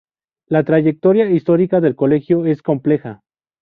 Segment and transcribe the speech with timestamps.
[0.47, 3.21] La trayectoria histórica del colegio es compleja.